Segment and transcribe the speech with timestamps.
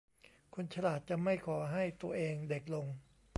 [0.53, 2.85] คนฉลาดจะไม่ขอให้ตัวเองเด็กลง